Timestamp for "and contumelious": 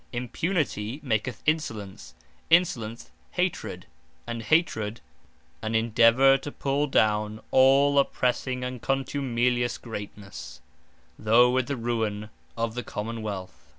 8.63-9.77